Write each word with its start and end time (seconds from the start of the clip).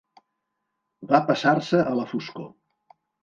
Va 1.11 1.19
passar-se 1.27 1.83
a 1.91 1.93
la 1.99 2.07
foscor. 2.13 2.49